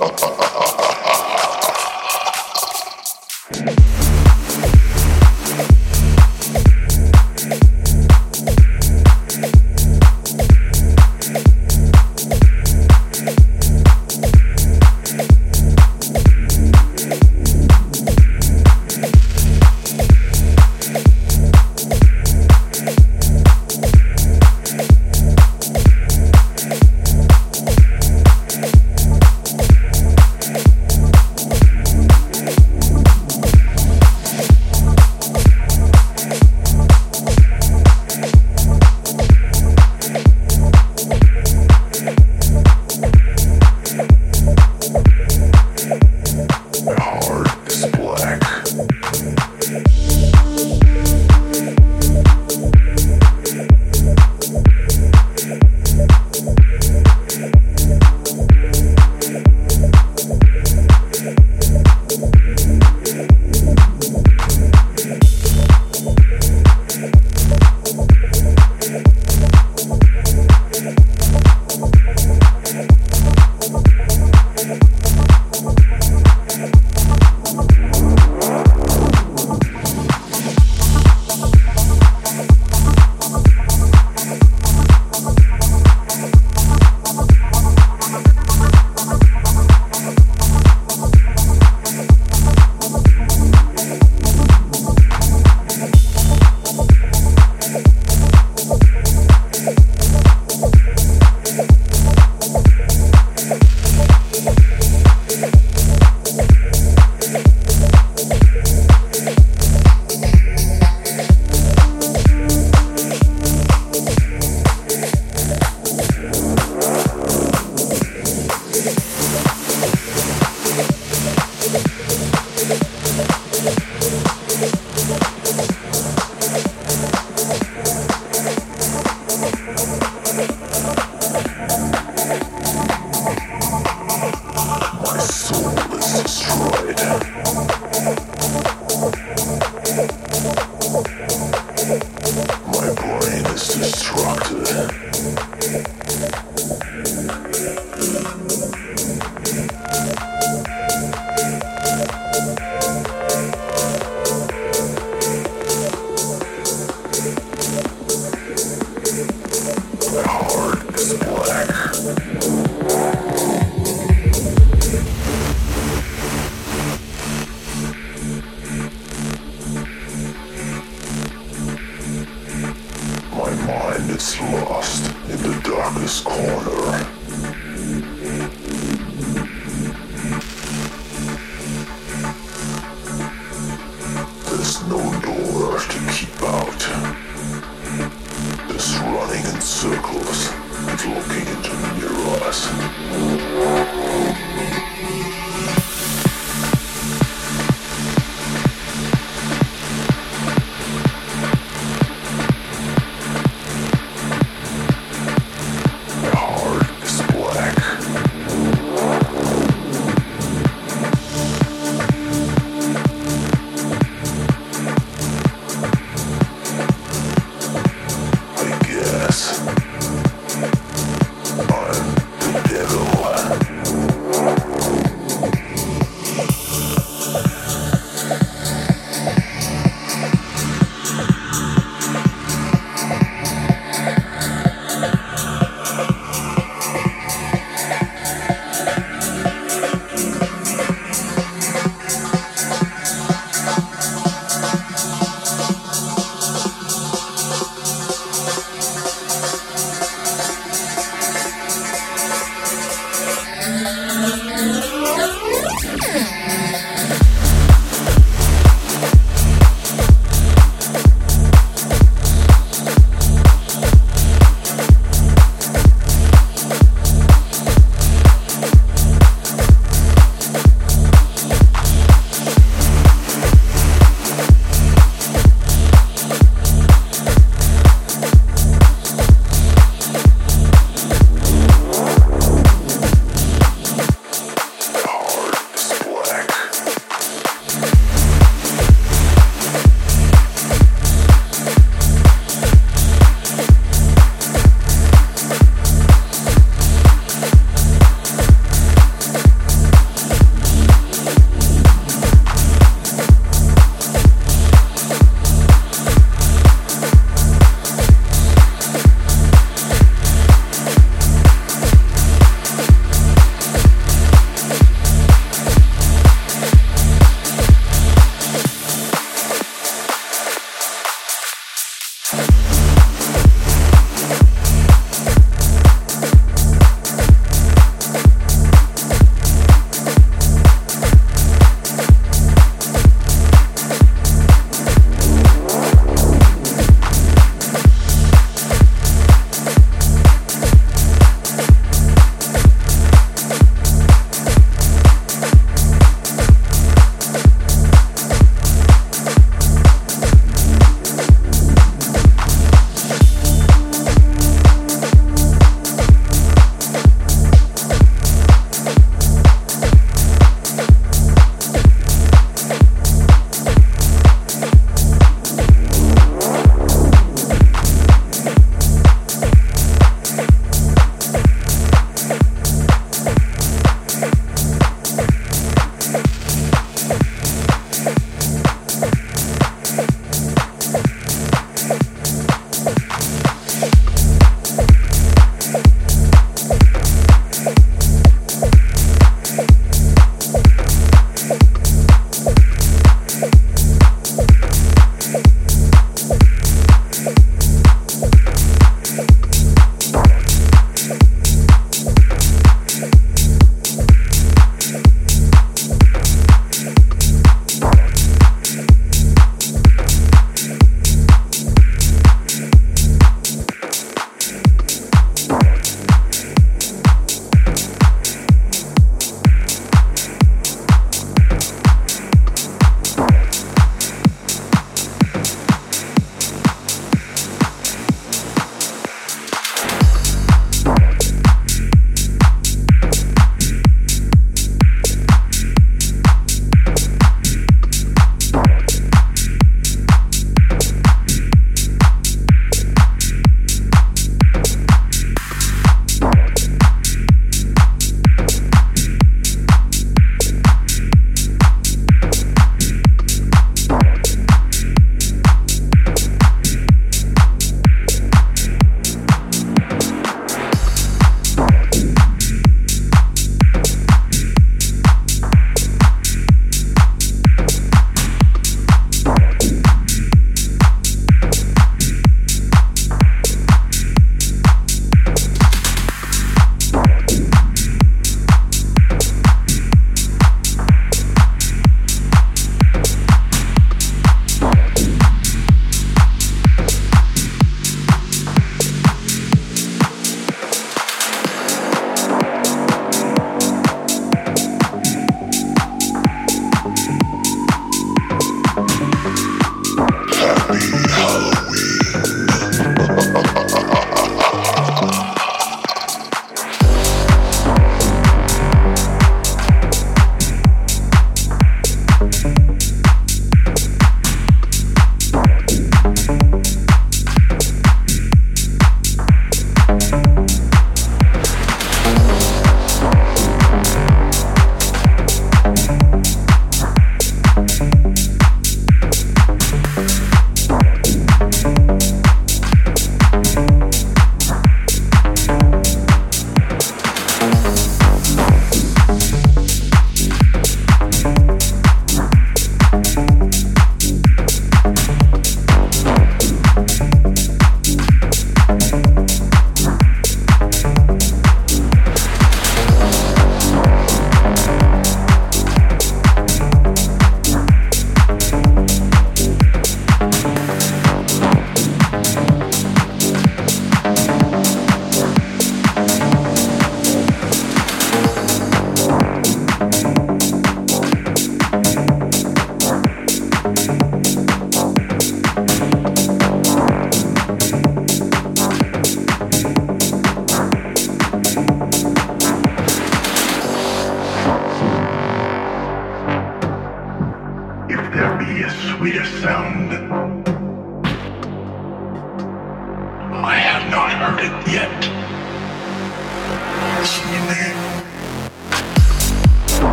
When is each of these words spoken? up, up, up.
up, 0.00 0.22
up, 0.22 0.38
up. 0.38 0.57